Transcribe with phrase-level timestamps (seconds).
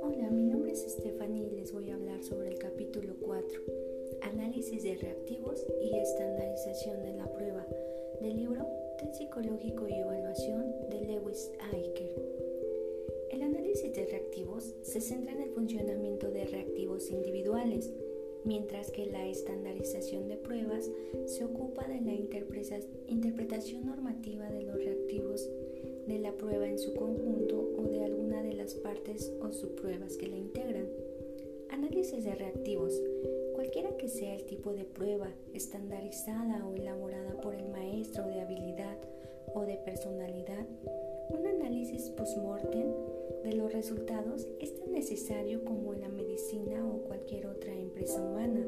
[0.00, 3.60] Hola, mi nombre es Stephanie y les voy a hablar sobre el capítulo 4,
[4.22, 7.66] Análisis de reactivos y estandarización de la prueba,
[8.22, 8.66] del libro
[8.98, 12.14] Test psicológico y evaluación de Lewis Aiker.
[13.30, 17.92] El análisis de reactivos se centra en el funcionamiento de reactivos individuales,
[18.48, 20.90] mientras que la estandarización de pruebas
[21.26, 25.46] se ocupa de la interpretación normativa de los reactivos
[26.06, 30.28] de la prueba en su conjunto o de alguna de las partes o subpruebas que
[30.28, 30.88] la integran.
[31.68, 32.98] Análisis de reactivos.
[33.54, 38.96] Cualquiera que sea el tipo de prueba, estandarizada o elaborada por el maestro de habilidad
[39.54, 40.66] o de personalidad,
[41.30, 42.88] un análisis post-mortem
[43.44, 48.64] de los resultados es tan necesario como en la medicina o cualquier otra empresa humana.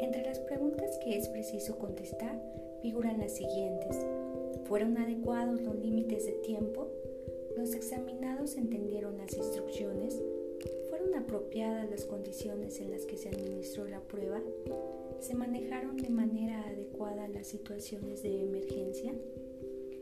[0.00, 2.40] Entre las preguntas que es preciso contestar
[2.80, 3.96] figuran las siguientes.
[4.64, 6.88] ¿Fueron adecuados los límites de tiempo?
[7.56, 10.20] ¿Los examinados entendieron las instrucciones?
[10.88, 14.40] ¿Fueron apropiadas las condiciones en las que se administró la prueba?
[15.20, 19.12] ¿Se manejaron de manera adecuada las situaciones de emergencia?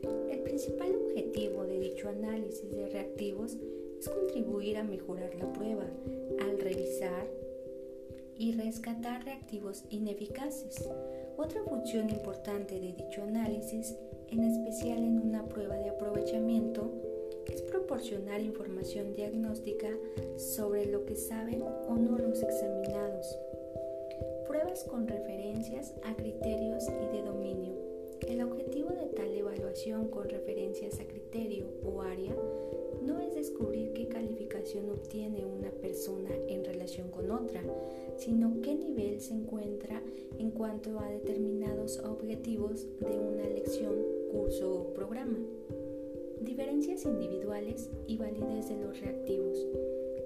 [0.03, 3.57] El principal objetivo de dicho análisis de reactivos
[3.99, 5.85] es contribuir a mejorar la prueba
[6.39, 7.27] al revisar
[8.37, 10.89] y rescatar reactivos ineficaces.
[11.37, 13.95] Otra función importante de dicho análisis,
[14.29, 16.91] en especial en una prueba de aprovechamiento,
[17.47, 19.89] es proporcionar información diagnóstica
[20.37, 23.37] sobre lo que saben o no los examinados.
[24.47, 27.80] Pruebas con referencias a criterios y de dominio.
[28.27, 32.35] El objetivo de tal evaluación con referencias a criterio o área
[33.01, 37.61] no es descubrir qué calificación obtiene una persona en relación con otra,
[38.17, 40.01] sino qué nivel se encuentra
[40.37, 43.95] en cuanto a determinados objetivos de una lección,
[44.31, 45.37] curso o programa.
[46.41, 49.65] Diferencias individuales y validez de los reactivos.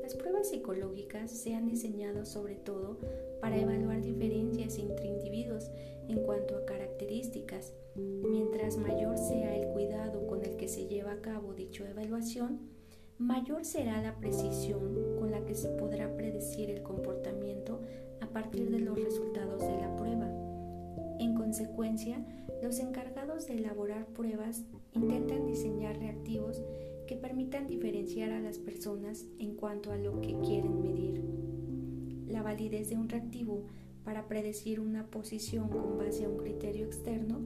[0.02, 2.98] Las pruebas psicológicas se han diseñado sobre todo
[3.42, 5.72] para evaluar diferencias entre individuos
[6.08, 7.74] en cuanto a características.
[7.96, 12.60] Mientras mayor sea el cuidado con el que se lleva a cabo dicha evaluación,
[13.18, 17.82] mayor será la precisión con la que se podrá predecir el comportamiento
[18.22, 20.30] a partir de los resultados de la prueba.
[21.20, 22.26] En consecuencia,
[22.62, 26.62] los encargados de elaborar pruebas intentan diseñar reactivos
[27.08, 31.24] que permitan diferenciar a las personas en cuanto a lo que quieren medir.
[32.28, 33.68] La validez de un reactivo
[34.06, 37.40] para predecir una posición con base a un criterio externo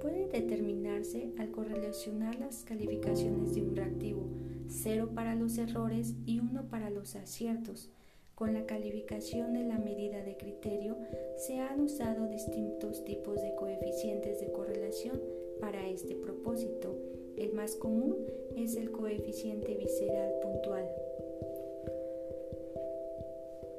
[0.00, 4.26] puede determinarse al correlacionar las calificaciones de un reactivo,
[4.66, 7.90] cero para los errores y uno para los aciertos.
[8.34, 10.96] Con la calificación de la medida de criterio
[11.36, 15.20] se han usado distintos tipos de coeficientes de correlación
[15.60, 16.96] para este propósito.
[17.36, 18.16] El más común
[18.56, 20.88] es el coeficiente visceral puntual.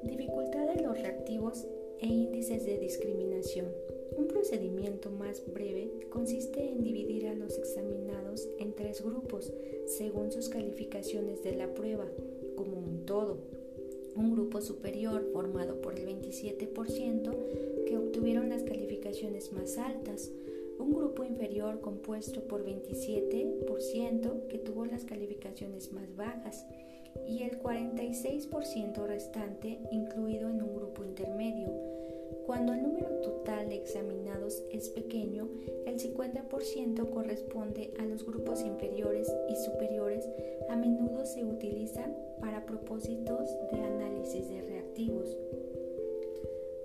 [0.03, 1.65] Dificultad de los reactivos
[2.01, 3.67] e índices de discriminación.
[4.17, 9.53] Un procedimiento más breve consiste en dividir a los examinados en tres grupos
[9.85, 12.05] según sus calificaciones de la prueba,
[12.55, 13.37] como un todo.
[14.15, 20.31] Un grupo superior formado por el 27% que obtuvieron las calificaciones más altas,
[20.79, 26.65] un grupo inferior compuesto por 27% que tuvo las calificaciones más bajas
[27.27, 31.69] y el 46% restante incluido en un grupo intermedio
[32.45, 35.47] cuando el número total de examinados es pequeño,
[35.85, 40.27] el 50% corresponde a los grupos inferiores y superiores,
[40.69, 45.37] a menudo se utilizan para propósitos de análisis de reactivos.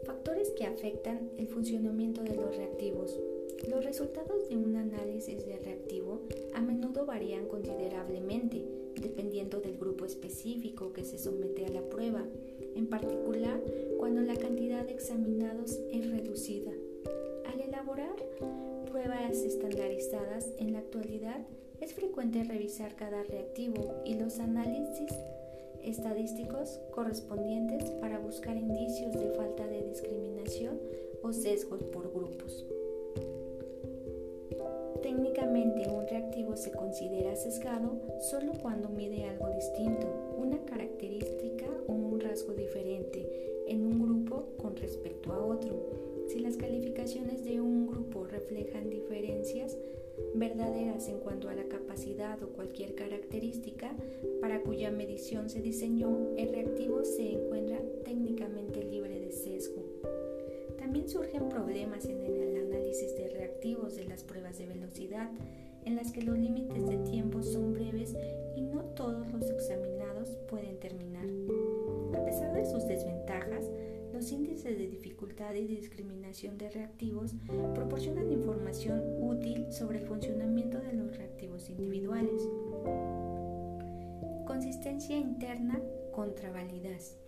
[0.05, 3.19] Factores que afectan el funcionamiento de los reactivos.
[3.65, 6.21] Los resultados de un análisis de reactivo
[6.55, 8.65] a menudo varían considerablemente
[9.01, 12.25] dependiendo del grupo específico que se somete a la prueba
[12.77, 13.61] en particular
[13.99, 16.71] cuando la cantidad de examinados es reducida.
[17.47, 18.15] Al elaborar
[18.87, 21.45] pruebas estandarizadas en la actualidad,
[21.81, 25.13] es frecuente revisar cada reactivo y los análisis
[25.83, 30.79] estadísticos correspondientes para buscar indicios de falta de discriminación
[31.23, 32.65] o sesgos por grupos.
[35.17, 42.21] Técnicamente un reactivo se considera sesgado solo cuando mide algo distinto, una característica o un
[42.21, 43.27] rasgo diferente
[43.67, 45.75] en un grupo con respecto a otro.
[46.29, 49.79] Si las calificaciones de un grupo reflejan diferencias
[50.35, 53.97] verdaderas en cuanto a la capacidad o cualquier característica
[54.43, 59.83] para cuya medición se diseñó, el reactivo se encuentra técnicamente libre de sesgo.
[60.87, 65.29] También surgen problemas en el análisis de reactivos de las pruebas de velocidad
[65.85, 68.15] en las que los límites de tiempo son breves
[68.55, 71.27] y no todos los examinados pueden terminar.
[72.15, 73.69] A pesar de sus desventajas,
[74.13, 77.35] los índices de dificultad y discriminación de reactivos
[77.75, 82.49] proporcionan información útil sobre el funcionamiento de los reactivos individuales.
[84.47, 85.81] Consistencia interna
[86.13, 87.26] contra validez.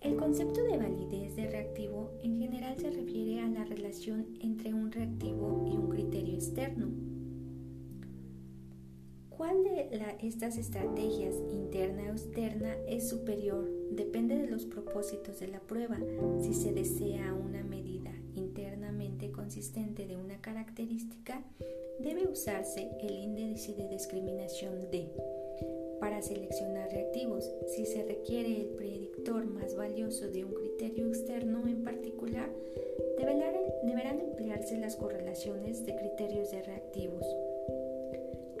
[0.00, 4.90] El concepto de validez de reactivo en general se refiere a la relación entre un
[4.90, 6.88] reactivo y un criterio externo.
[9.28, 9.90] ¿Cuál de
[10.22, 13.68] estas estrategias, interna o externa, es superior?
[13.90, 15.98] Depende de los propósitos de la prueba.
[16.40, 21.44] Si se desea una medida internamente consistente de una característica,
[21.98, 25.10] debe usarse el índice de discriminación D
[26.00, 27.50] para seleccionar reactivos.
[27.66, 32.50] Si se requiere el predictor más valioso de un criterio externo en particular,
[33.82, 37.24] deberán emplearse las correlaciones de criterios de reactivos.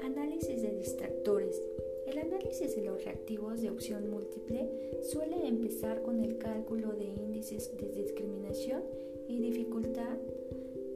[0.02, 1.60] Análisis de distractores.
[2.06, 4.68] El análisis de los reactivos de opción múltiple
[5.02, 8.82] suele empezar con el cálculo de índices de discriminación
[9.28, 10.18] y dificultad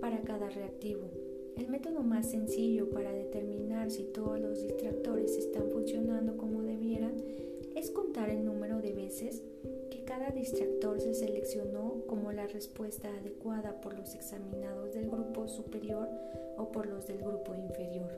[0.01, 1.24] para cada reactivo.
[1.57, 7.15] El método más sencillo para determinar si todos los distractores están funcionando como debieran
[7.77, 9.43] es contar el número de veces
[9.91, 16.09] que cada distractor se seleccionó como la respuesta adecuada por los examinados del grupo superior
[16.57, 18.11] o por los del grupo inferior.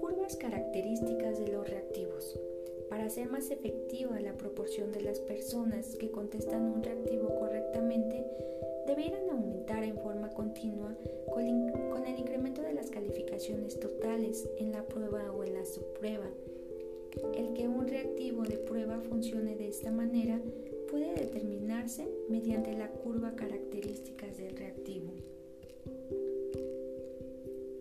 [0.00, 2.36] Curvas características de los reactivos.
[2.88, 8.24] Para hacer más efectiva la proporción de las personas que contestan un reactivo correctamente,
[8.86, 10.96] debieran aumentar en forma continua
[11.30, 11.44] con,
[12.06, 16.28] el incremento de las calificaciones totales en la prueba o en la subprueba.
[17.34, 20.40] El que un reactivo de prueba funcione de esta manera
[20.90, 25.12] puede determinarse mediante la curva características del reactivo.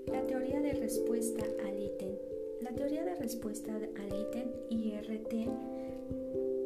[0.07, 2.26] La teoría de respuesta al ítem.
[2.61, 5.31] La teoría de respuesta al ítem IRT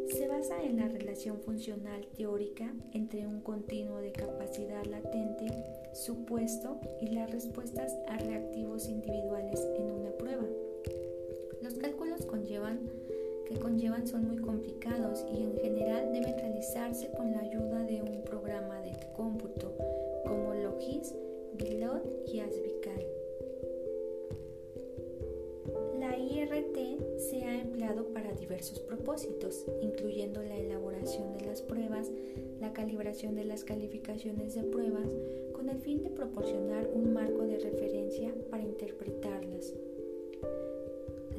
[0.08, 5.48] se basa en la relación funcional teórica entre un continuo de capacidad latente
[5.94, 10.46] supuesto y las respuestas a reactivos individuales en una prueba.
[11.62, 17.84] Los cálculos que conllevan son muy complicados y en general deben realizarse con la ayuda
[17.84, 19.76] de un programa de cómputo
[20.26, 21.14] como Logis,
[21.54, 23.11] Bilot y Asvical.
[27.82, 32.12] Empleado para diversos propósitos, incluyendo la elaboración de las pruebas,
[32.60, 35.08] la calibración de las calificaciones de pruebas,
[35.54, 39.74] con el fin de proporcionar un marco de referencia para interpretarlas.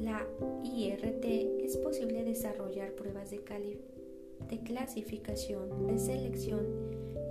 [0.01, 0.27] La
[0.65, 3.39] IRT es posible desarrollar pruebas de,
[4.49, 6.67] de clasificación, de selección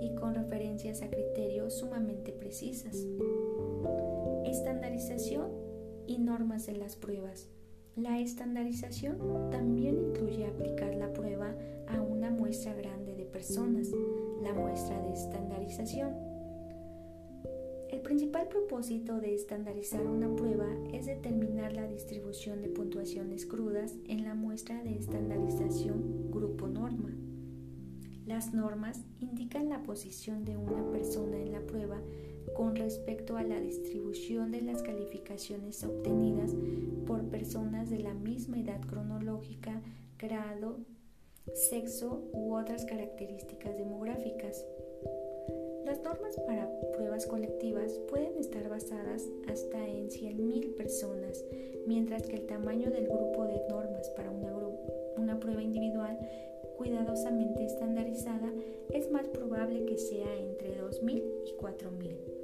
[0.01, 2.97] y con referencias a criterios sumamente precisas.
[4.45, 5.51] Estandarización
[6.07, 7.52] y normas de las pruebas.
[7.95, 11.53] La estandarización también incluye aplicar la prueba
[11.87, 13.89] a una muestra grande de personas,
[14.41, 16.11] la muestra de estandarización.
[17.91, 24.23] El principal propósito de estandarizar una prueba es determinar la distribución de puntuaciones crudas en
[24.23, 27.22] la muestra de estandarización grupo norma.
[28.25, 31.99] Las normas indican la posición de una persona en la prueba
[32.55, 36.51] con respecto a la distribución de las calificaciones obtenidas
[37.05, 39.81] por personas de la misma edad cronológica,
[40.17, 40.77] grado,
[41.53, 44.65] sexo u otras características demográficas.
[45.85, 51.43] Las normas para pruebas colectivas pueden estar basadas hasta en 100.000 personas,
[51.85, 54.55] mientras que el tamaño del grupo de normas para una,
[55.17, 56.17] una prueba individual
[56.77, 58.51] cuidadosamente estandarizada
[58.91, 62.43] es más probable que sea entre 2.000 y 4.000.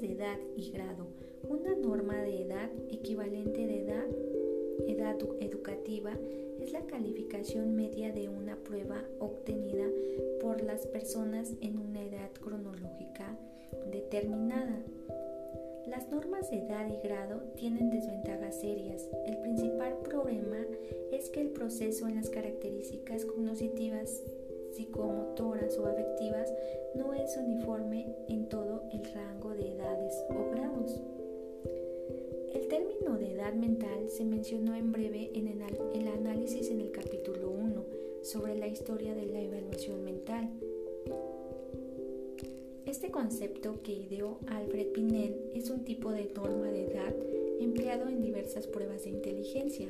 [0.00, 1.06] de edad y grado.
[1.48, 4.06] Una norma de edad equivalente de edad,
[4.86, 6.12] edad educativa
[6.60, 9.86] es la calificación media de una prueba obtenida
[10.40, 13.36] por las personas en una edad cronológica
[13.90, 14.78] determinada.
[15.90, 19.08] Las normas de edad y grado tienen desventajas serias.
[19.26, 20.64] El principal problema
[21.10, 24.22] es que el proceso en las características cognitivas
[24.72, 26.54] psicomotoras o afectivas
[26.94, 31.02] no es uniforme en todo el rango de edades o grados.
[32.54, 37.50] El término de edad mental se mencionó en breve en el, análisis en el capítulo
[37.50, 37.84] 1
[38.22, 40.50] sobre la historia de la evaluación mental.
[43.00, 47.14] Este concepto que ideó Alfred Pinel es un tipo de norma de edad
[47.58, 49.88] empleado en diversas pruebas de inteligencia.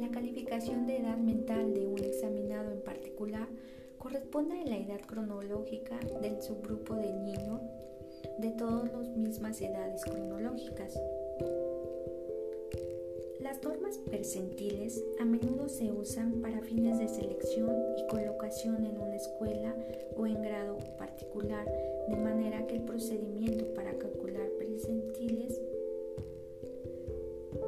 [0.00, 3.48] La calificación de edad mental de un examinado en particular
[3.98, 7.60] corresponde a la edad cronológica del subgrupo del niño
[8.38, 10.98] de todas las mismas edades cronológicas.
[13.44, 19.16] Las normas percentiles a menudo se usan para fines de selección y colocación en una
[19.16, 19.76] escuela
[20.16, 21.70] o en grado particular,
[22.08, 25.60] de manera que el procedimiento para calcular percentiles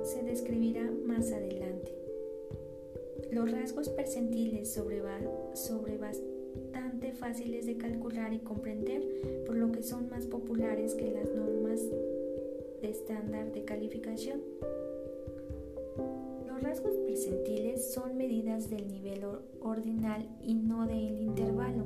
[0.03, 1.93] se describirá más adelante.
[3.31, 5.03] Los rasgos percentiles sobre,
[5.99, 11.83] bastante fáciles de calcular y comprender, por lo que son más populares que las normas
[12.81, 14.41] de estándar de calificación.
[16.57, 19.27] Los rasgos percentiles son medidas del nivel
[19.61, 21.85] ordinal y no del intervalo.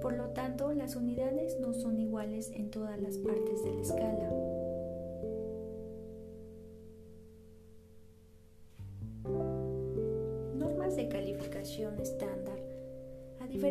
[0.00, 4.53] Por lo tanto, las unidades no son iguales en todas las partes de la escala.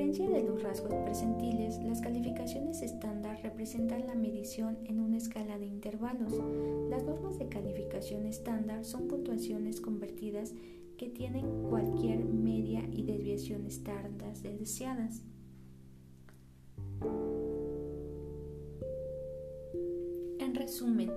[0.04, 5.66] Diferencia de los rasgos percentiles, las calificaciones estándar representan la medición en una escala de
[5.66, 6.34] intervalos.
[6.90, 10.54] Las normas de calificación estándar son puntuaciones convertidas
[10.98, 15.24] que tienen cualquier media y desviación estándar deseadas.
[20.40, 21.12] En resumen,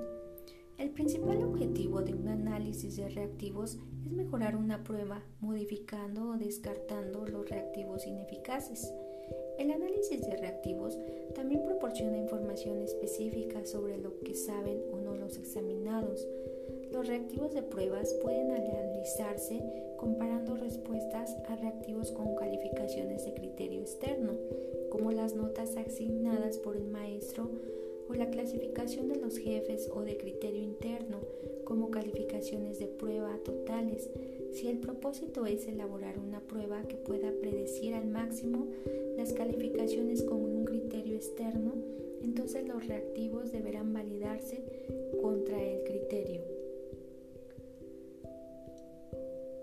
[0.78, 7.26] el principal objetivo de un análisis de reactivos es mejorar una prueba modificando o descartando
[7.26, 8.92] los reactivos ineficaces.
[9.58, 10.98] El análisis de reactivos
[11.34, 16.26] también proporciona información específica sobre lo que saben o no los examinados.
[16.92, 19.62] Los reactivos de pruebas pueden analizarse
[19.96, 24.34] comparando respuestas a reactivos con calificaciones de criterio externo,
[24.90, 27.50] como las notas asignadas por el maestro
[28.08, 31.20] o la clasificación de los jefes o de criterio interno
[31.64, 34.08] como calificaciones de prueba totales,
[34.52, 38.66] si el propósito es elaborar una prueba que pueda predecir al máximo
[39.16, 41.74] las calificaciones con un criterio externo,
[42.22, 44.62] entonces los reactivos deberán validarse
[45.20, 46.42] contra el criterio.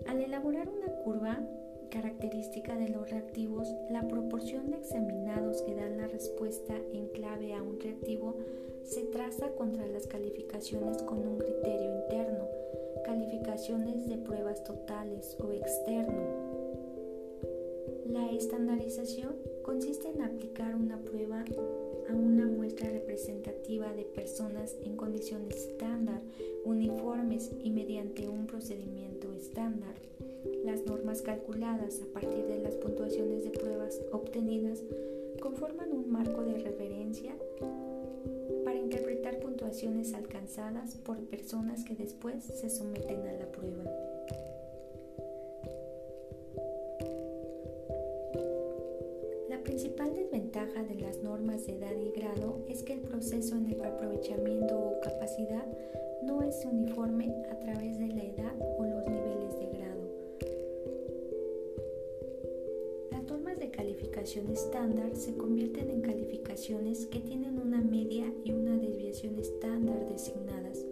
[0.06, 1.40] Al elaborar una curva,
[1.94, 7.62] característica de los reactivos, la proporción de examinados que dan la respuesta en clave a
[7.62, 8.36] un reactivo
[8.82, 12.48] se traza contra las calificaciones con un criterio interno,
[13.04, 16.20] calificaciones de pruebas totales o externo.
[18.06, 21.44] La estandarización consiste en aplicar una prueba
[22.10, 26.20] a una muestra representativa de personas en condiciones estándar,
[26.64, 29.94] uniformes y mediante un procedimiento estándar.
[30.64, 34.82] Las normas calculadas a partir de las puntuaciones de pruebas obtenidas
[35.38, 37.32] conforman un marco de referencia
[38.64, 43.84] para interpretar puntuaciones alcanzadas por personas que después se someten a la prueba.
[49.50, 53.66] La principal desventaja de las normas de edad y grado es que el proceso en
[53.66, 55.66] el aprovechamiento o capacidad
[56.22, 58.54] no es uniforme a través de la edad
[63.74, 70.84] calificación estándar se convierten en calificaciones que tienen una media y una desviación estándar designadas.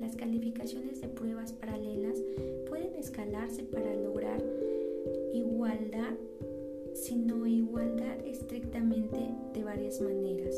[0.00, 2.18] Las calificaciones de pruebas paralelas
[2.68, 4.42] pueden escalarse para lograr
[5.32, 6.14] igualdad,
[6.94, 9.18] sino igualdad estrictamente
[9.54, 10.54] de varias maneras.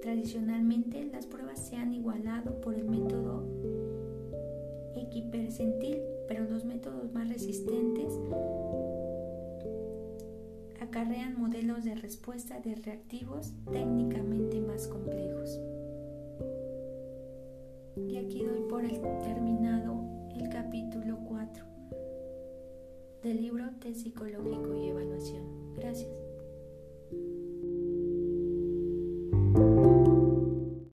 [0.00, 3.44] Tradicionalmente las pruebas se han igualado por el método
[4.96, 5.98] equipercentil,
[6.28, 8.18] pero los métodos más resistentes
[10.92, 15.58] acarrean modelos de respuesta de reactivos técnicamente más complejos.
[17.96, 18.84] Y aquí doy por
[19.22, 20.04] terminado
[20.36, 21.64] el capítulo 4
[23.22, 25.72] del libro de psicológico y evaluación.
[25.76, 26.21] Gracias.